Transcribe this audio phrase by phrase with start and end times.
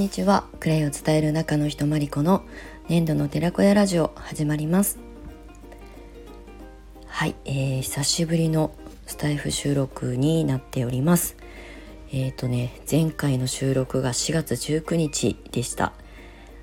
[0.00, 0.44] にちは。
[0.60, 2.42] クレイを伝える中の人まりこの
[2.88, 4.98] 粘土の寺子屋ラジオ始まります。
[7.06, 8.74] はい、えー、久しぶりの
[9.04, 11.36] スタイフ収録になっております。
[12.12, 15.92] えっ、ー、とね前回の収録が4月19日でした。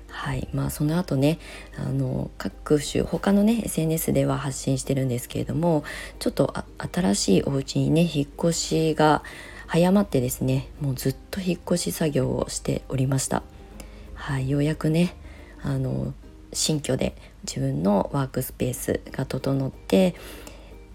[0.08, 1.38] はいまあその後ね
[1.76, 5.84] あの各種他のね SNS では発信してるんですけれども
[6.18, 6.52] ちょっと
[6.92, 9.22] 新しいお家にね引っ越しが
[9.68, 13.42] 早まってですねもうずっと引っ越し作業をしておりました。
[14.14, 15.14] はいようやくね
[15.62, 16.12] あの
[16.52, 17.14] 新居で
[17.46, 20.14] 自分のワークスペースが整って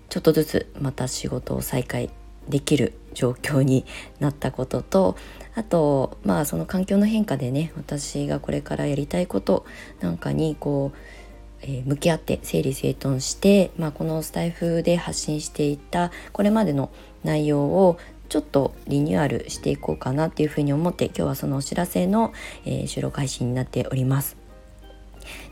[0.10, 2.10] ちょっとずつまた仕事を再開
[2.50, 3.86] できる状況に
[4.20, 5.18] なったことと
[5.56, 9.66] あとまあその環境の変化でね私がこれからやりたいこと
[10.02, 10.98] なんかにこう、
[11.62, 16.92] えー、向き合って整理整頓して、まあ、このスタイフで発信していたこれまでの
[17.24, 17.98] 内容を
[18.34, 22.34] ちょっとリニューアルしていこうかなっていうふうに思って今日はそのお知らせの、
[22.66, 24.43] えー、収録配信になっております。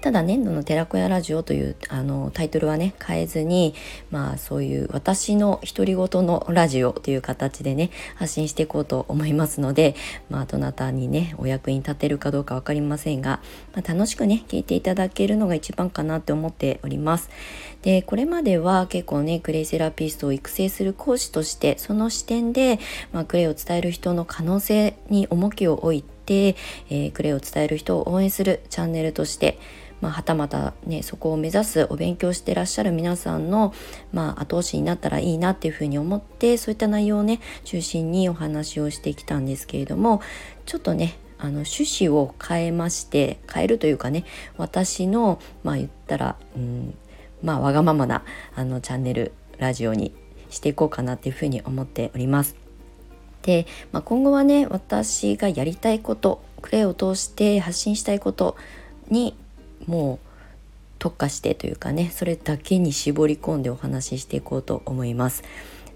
[0.02, 3.74] ただ年度の寺子屋ラジオというあのタイトルはね変えずに
[4.10, 9.96] まあそういう私の独り言のラジオという形でね発信していこうと思いますので
[10.30, 13.42] まあどなたにねお役に立てるかどうか分かりませんが、
[13.74, 17.30] まあ、楽しくね聞いていただけるのが一番かなって思っております。
[17.82, 22.80] でこれまでは結構ねクレイセラピストを育成する講師としてその視点で、
[23.12, 29.60] まあ、クレイを伝える人の可能性に重きを置いて、えー、クレイを伝える人を応援するチャンネルとして
[30.02, 33.74] まあ、はたまたねそこを目指すお勉強してらっしゃる皆さんの、
[34.12, 40.22] まあ、後押しになったらいいなっていうふうに思ってそういった内容をね中心にお話をしてきたんですけれども
[40.66, 44.26] ちょっとねあの趣旨を変えまして変えるというかね
[44.58, 46.96] 私のまあ言ったら、うん、
[47.44, 48.24] まあわがままな
[48.56, 50.14] あのチャンネルラジオに
[50.50, 52.61] していこうかなっていうふうに思っております。
[53.44, 58.56] で、まあ、今後はね私がやりたいことクレイを通して発信したいこと
[59.10, 59.36] に
[59.88, 60.28] もう
[61.00, 65.44] 特化してというかねそれだけに絞り込んでお話ししていこうと思います。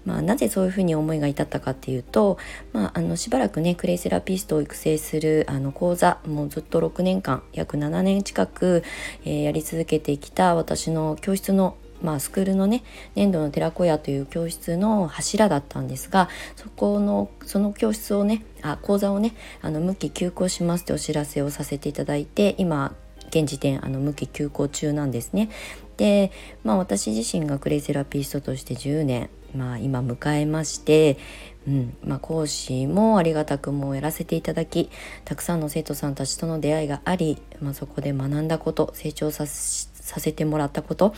[0.04, 2.38] まあ、なぜそういうふうに思いが至ったかっていうと、
[2.72, 8.84] まあ、あのしばらくねクレイセラピストを育成するあの講座もうずっと6年間約7年近く、
[9.24, 12.82] えー、やり続けてきた私の教室のまあ、スクールのね
[13.14, 22.94] 粘土の寺子屋という教室の柱だったんですがそこのその教室をねあ講座をねあの無期休校しますってお知らせをさせていただいて今
[23.28, 25.50] 現時点あの無期休校中なんですね。
[25.96, 26.30] で、
[26.62, 31.18] まあ、私自身がクレイセラピストとして10年、まあ、今迎えまして、
[31.66, 34.90] うんまあ、講師もありがたくもやらせていただき
[35.24, 41.14] たくさんの生徒さんたちとの出会いがあり、まあ、そこで学んだこと成長させてさせてもらったこと。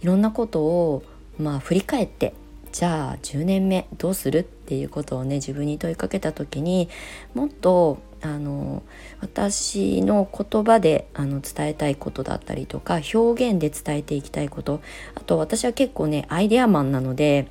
[0.00, 1.02] いろんなことを、
[1.38, 2.34] まあ、振り返って
[2.72, 6.88] じゃあ10年目どうするっていうことをね自分に問いかけた時に
[7.34, 8.82] もっとあの
[9.20, 14.80] 私の言葉であの伝えたいことだったりとか表現で伝えていきたいこと
[15.14, 17.48] あと私は結構ねアイデアマンなので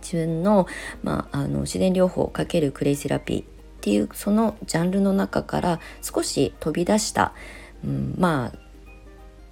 [0.00, 0.66] 自分の,、
[1.02, 3.44] まあ、あの自然療法×クレイセラピーっ
[3.80, 7.32] ていうそのジャンルの中から少し飛び出した、
[7.84, 8.67] うん、まあ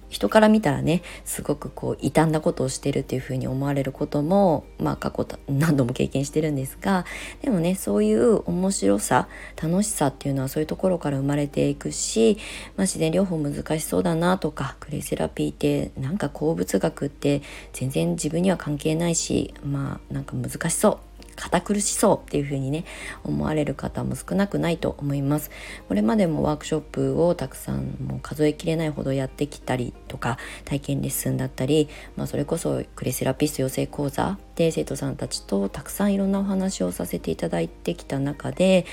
[0.09, 7.05] 人から見たらねすごくこう傷んだことをしてるっていうふうに思われることもまあ過去何度も経験してるんですが
[7.41, 9.27] でもねそういう面白さ
[9.61, 12.37] 楽しさっていうのはそういうところから生まれていくし、
[12.75, 17.41] まあ、自然療法難しそうだなとかクレイセラピーってなんか鉱物学って
[17.73, 21.06] 全然自分には関係ないしまあなんか難しそう
[21.37, 22.83] 堅苦しそうっていう風にね
[23.23, 25.51] 思われる方も少なくないと思います。
[25.87, 38.85] これまでもワークショップをたくさんもう数えきれないほどやってきたりとか体験レッスンだったり、まあ、それこそクレセラピスト養成講座で生徒さんたちとたくさんいろんなお話をさせていただいてきた中で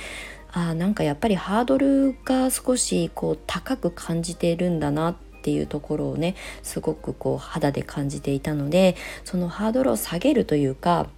[0.52, 11.08] あなんかやっぱりハードルが少しこう高く感じてるんだなっていうところをねすごくこう肌で感じていたのでそのハードルを下げるというか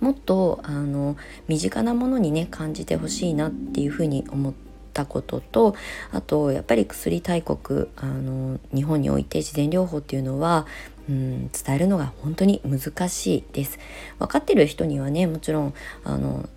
[0.00, 1.16] もっとあの
[1.48, 4.54] 身近なものにね感じてほしいなっていうふうに思っ
[4.92, 5.74] たことと
[6.12, 10.66] あとやっぱり薬大国あの日本において自然療法っていうのは
[11.08, 13.78] うん伝えるのが本当に難しいです。
[14.18, 16.48] 分かってる人にはねもちろんあの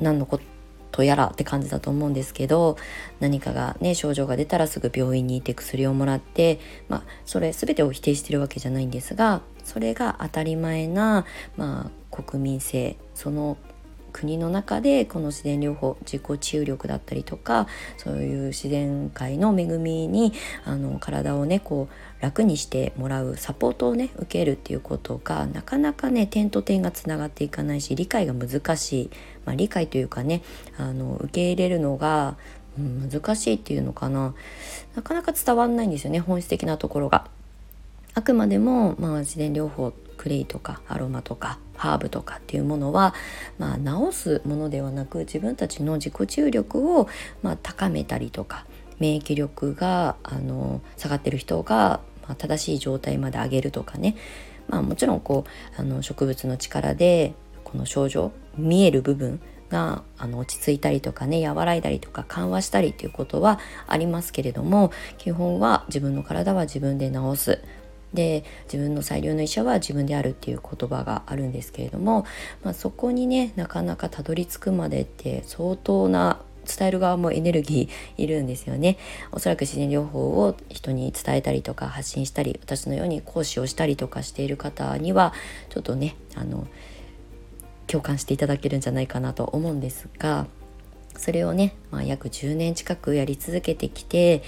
[0.00, 0.53] 何のこと
[0.94, 2.76] とやらって感じだと思うんですけど
[3.18, 11.26] 何かがね症状が出たらすぐ病院に行って薬をもらってまあそれ全てを否定してるわけじゃないんですがそれが当たり前な
[11.56, 13.56] まあ国民性その
[14.14, 17.66] 国の中でこの自然療法自己治癒力だったりとか
[17.98, 20.32] そういう自然界の恵みに
[20.64, 29.10] あの体をねこう楽にしてもらうサポートをね受けるっていうことがなかなかね点と点がつながっていかないし理解が難しい、
[29.44, 30.42] まあ、理解というかね
[30.78, 32.36] あの受け入れるのが、
[32.76, 34.34] 難しいっていうのかな
[34.96, 37.28] なかなか伝わんないんですよね本質的なところが。
[38.16, 39.92] あくまでも、まあ、自然療法
[40.24, 43.12] クレイとかアロマとかハーブとかっていうものは、
[43.58, 47.08] まあ、治すものではなく自分たちの自己注力を、
[47.42, 48.64] まあ、高めたりとか
[48.98, 54.16] 免疫力があの下がってる人が、まあ、正しい状態まで上げるとかね、
[54.66, 67.62] まあ、もちろんこうあの植物の力でこの症状見える部分があの落ち着いたりとかね和らいだりとか緩和したりということはありますけれども基本は自分の体は自分で治す。
[68.14, 72.24] で自分の最良の医者は自分であるっていう言葉があるんですけれども、
[72.62, 78.96] まあ、そこにねなかなかたどり着くまでって相当な伝える側もエネルギーいるんですよね。
[79.32, 85.34] おそらく自然療法を人に伝えたりとか発信したり私のように講師をしたりとかしている方には
[85.68, 86.66] ちょっとねあの
[87.86, 90.46] 共感していただけるんじゃないかなと思うんですが
[91.16, 94.42] それをね、まあ、約10年近くやり続けてきて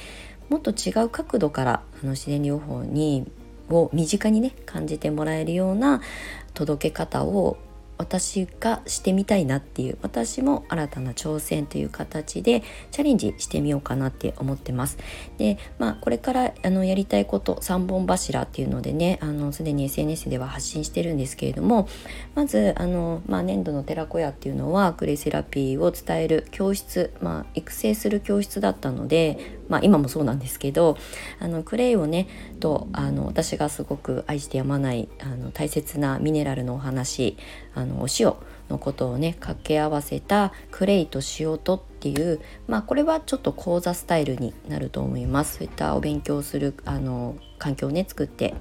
[0.49, 3.31] もっと違う角度からあの自然療法に
[3.71, 6.01] を身近にね感じてもらえるような
[6.55, 7.59] 届け方を
[7.99, 14.99] 私がしてみたいなっていう私も新たな挑戦という形でチャレンジしてみようかなって思ってます。
[15.39, 21.89] でまあこれからあのやりたいこと3本柱っていうのでねあのすでに SNS では発信してるんですけれども
[22.35, 30.97] まずあの、まあ、年度の寺子屋っていうのはクレセラピーを伝える教室、まあ、育成する教室だったので、まあ、今もそうなんですけど
[31.41, 32.29] あのクレイをね
[32.61, 37.37] とあの私がすごく愛してやまないあの大切なミネラルのお話
[37.75, 38.35] あのお塩
[38.69, 45.59] のことをね掛け合わせたクレイと塩とっていうまあこれはちょっと講座スタイルになると思います。
[45.59, 48.55] そういったお勉強するあの環境をね作って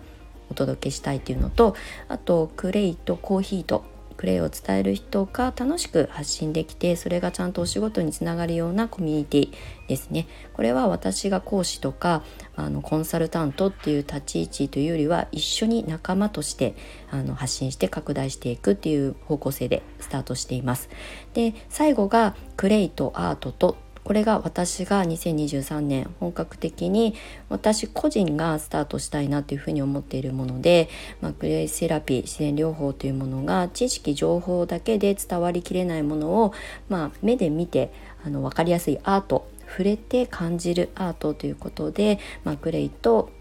[0.50, 1.76] お届けしたいっていうのと
[2.08, 3.84] あとクレイとコーヒーと
[4.18, 9.54] プレイを伝える人が楽しく発信できてそれがちゃんとお仕事につながるようなコミュニティ
[9.88, 10.28] ですね。
[10.54, 12.24] これは私が講師とか
[12.56, 16.76] あのコンサルタントっていう立ち位置というよりは一緒に仲間として
[17.12, 20.90] あの発信して拡大していくっていう方向性でスタートしています。
[21.34, 27.16] で最後がクレイとアートとこれが私が2023年本格的に
[27.50, 30.90] 私個人がスタートしたいなというふうに思っているもので、
[31.22, 36.54] まあ、クレイセラピー自然療法というものが知識情報だけで伝わりきれないものを、
[36.88, 37.92] まあ、目で見て
[38.24, 43.32] あの分かりやすいアート触れて感じるアートということで、まあ、クレイと、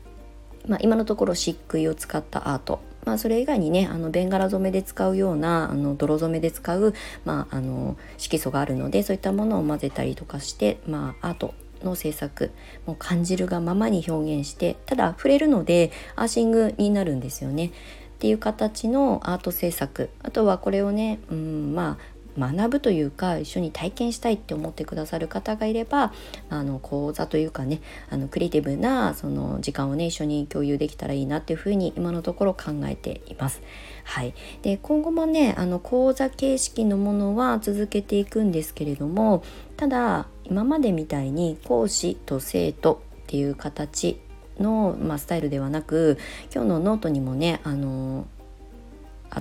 [0.67, 12.51] まあ、今のところ漆喰を使ったアートまあ、それ以外にねあのベンガラ染めで使うようなあの泥染めで使う、まあ、あの色素があるのでそういったものを混ぜたりとかして、まあ、アートの制作
[12.87, 17.73] もう感じるがままに表現してただ触れるのでアーシングになるんですよね。
[18.15, 26.13] っていう形のアート制作あとはこれをね、うん、まあ学ぶというか一緒に体験したいって思ってくださる方がいれば
[26.51, 33.63] あの講座というかねあのクリエイティブなその時間をね一緒に共有できたらいいなっていうふうに今のところ考えています。
[34.05, 39.43] はい、で今後もねあの講座形式のものは続けていくんですけれども
[39.77, 44.21] ただ今までみたいに講師と生徒っていう形
[44.59, 46.19] の、まあ、スタイルではなく
[46.55, 48.27] 今日のノートにもねあの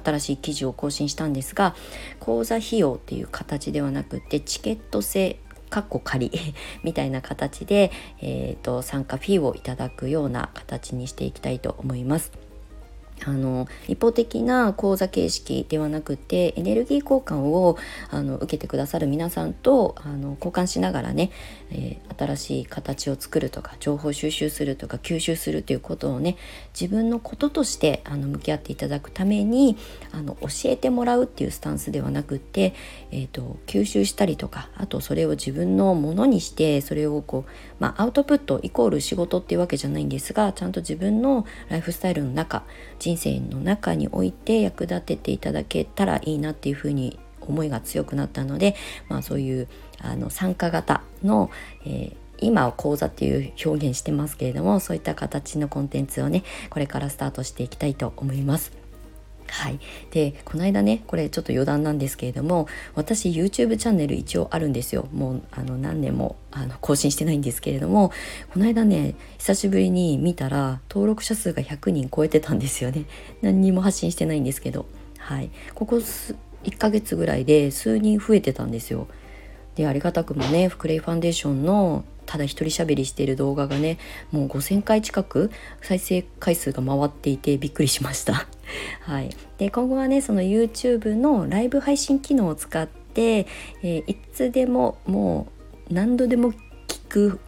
[0.04, 1.76] 新しい記事を更新したんですが
[2.20, 6.32] 講座費用っていう形ではなくてチケット制かっこ仮
[6.84, 12.43] みたいな形で、えーと参加フィーをいただくような形にしていきたいと思います。
[13.26, 17.78] あの一方的な講座形式ではなくてエネルギー交換を
[18.10, 21.32] あの受けてくださる皆さんとあの交換しながらね、
[21.72, 26.38] えー、新しい形を作るとか情報収集するとか吸収するということをね
[26.80, 29.78] 自分のこととしてあの向き合っていただくために
[30.12, 32.74] あの教えてもらうっていうスタンスではなくて、
[33.12, 42.64] えーと、吸収したりとかあとそれを自分のものにしてそれをこう、まあ、アウトプットイコール仕事っていうわけじゃないんですがちゃんと自分のライフスタイルの中
[43.04, 48.78] 人生の中において役立てていただけたらいいなっていうふうに思いが強くなったので、
[49.10, 49.68] まあ、そういう
[50.00, 51.52] あの参加型の、
[51.86, 58.83] えー、今は講座っていう表現してますけれどもそういった形のコンテンツをねこれからスタートしていきたいと思います。
[59.48, 59.80] はい、
[60.12, 65.08] でこの間ねこれちょっと余談なんですけれども私 YouTube チャンネル一応あるんですよ。
[65.14, 68.12] もうあの何年もあの更新してないんですけれども
[68.52, 73.06] この間ね久しぶりに見たら登録者数が100人超えてたんですよね。
[73.42, 74.86] 何にも発信してないんですけど。
[75.18, 75.52] はい。
[75.74, 79.08] ここ1ヶ月ぐらいで数人増えてたんですよ。
[79.76, 83.98] でありがたくもねフクレイファンデーションのただ一人喋りしている動画がね
[84.32, 85.52] もう5,000回近く
[85.82, 88.48] 再生回数が回っていてびっくりしました。
[89.02, 93.46] はい、で今後はねその YouTube のライブ配信機能を使って、
[93.84, 95.48] えー、いつでもも
[95.90, 96.54] う何度でも
[96.88, 97.40] 聞く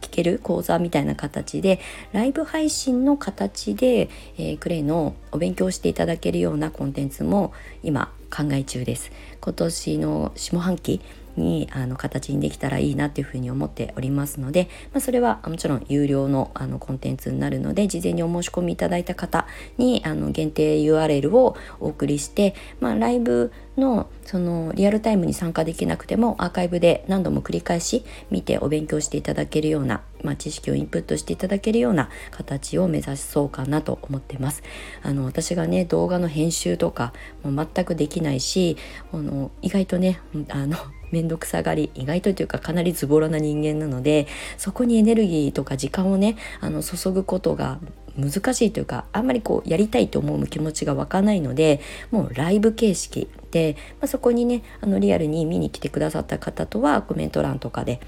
[0.00, 1.80] 聞ける講座みたいな形で
[2.12, 11.00] ライブ配信の形で、えー、クレイのお勉強していただけるようなコンテンツも今考え中です今年の下半期
[11.38, 19.46] にあの形にできたらいいなっていうふうに思っておりますので、まあ、それはもちろん有料のあのコンテンツになるので事前にお申し込みいただいた方
[19.78, 34.62] にあの限定 URL をお送りして、まあ、ライブのそのリアルタイムに参加できなくてもアーカイブで何度も繰り返し見てお勉強していただけるような、まあ、知識をインプットしていただけるような形を目指しそうかなと思ってます。
[35.02, 38.76] あの私がね動画の編集とかも全くできないし
[39.12, 40.76] あの意外とねあの
[41.10, 47.78] 面倒くさがり意外とというかかなりズボラな人間なのでそこにエネルギーとか時間をねあの注ぐことが
[48.18, 58.00] 難しいというかあんまりこうやりたいと思う気持ちが湧かないのでもうライブ形式で、まあ、そこにねあのリアルに見に来てくださった方とはコメント欄とかで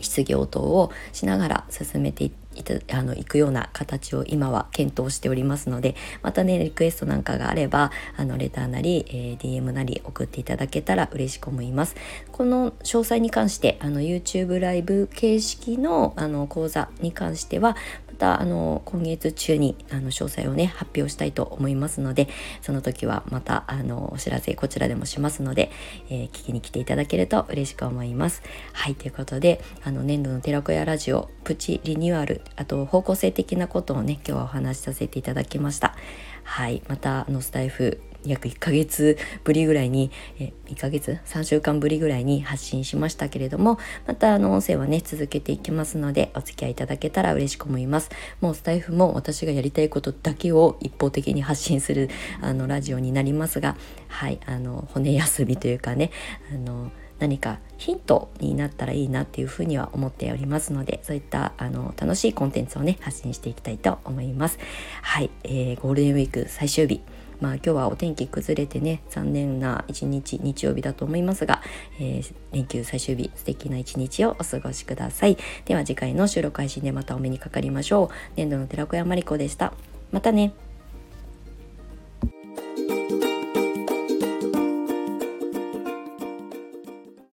[0.00, 11.96] 質疑応答をしながら進めていっていたあの行くような形を今は検討しておりますのでまたねリクエストなんかがあればあのレターなり、えー、DM なり送っていただけたら嬉しく思います。
[12.36, 17.78] この詳細に関してあの YouTube ライブ形式のあの講座に関しては
[18.08, 22.28] またあの今月中にあの詳細をね発表したいと思いますので
[22.60, 25.70] その時はまたあのお知らせこちらでもしますので、
[26.10, 28.42] えー、聞きに来ていただけると嬉しく思います。
[28.74, 35.96] はいということであの年度の寺子屋ラジオプチリニューアルあと方向性的なことをね今日はお話しさせていただきました。
[36.44, 37.98] はいまたあのスタイフ
[38.28, 48.10] 約1ヶ月ぶりぐらいに、え1ヶ月？3週間ぶりぐらいに発信しましたけれどもまたあの音声はね続けていきますのでお付き合いいただけたら嬉しく思います。
[48.40, 53.76] もうスタイフも私がやりたいことだけを一方的に発信するあのラジオになりますが
[54.08, 56.10] はいあの骨休みというかね
[56.52, 64.58] あの何かヒントになったらいいなっていうふうには思っておりますのでそういったあの楽しいコンテンツをね発信していきたいと思います。
[65.02, 67.00] はい、えー、ゴールデンウィーク最終日。
[67.40, 71.62] まあ今日はお天気崩れてね残念な一日日曜日だと思いますが、
[72.00, 75.36] えー、連休最終日素敵な一日をお過ごしください。
[75.64, 78.14] では次回の収録配信でまたお目にかかりましょう。
[78.36, 79.72] 年度の寺子屋まりこでした。
[80.12, 80.52] またね。